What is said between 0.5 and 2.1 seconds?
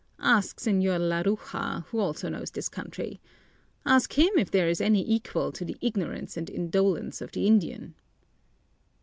Señor Laruja, who